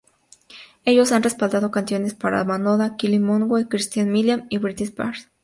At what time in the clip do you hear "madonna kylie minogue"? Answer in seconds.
2.43-3.67